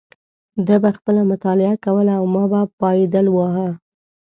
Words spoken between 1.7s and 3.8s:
کوله او ما به پایډل واهه.